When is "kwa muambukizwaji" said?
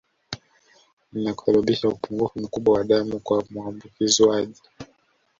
3.19-4.61